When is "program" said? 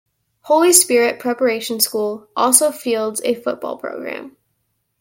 3.77-4.35